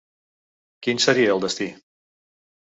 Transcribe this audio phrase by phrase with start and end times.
[0.87, 1.69] Quin seria el destí?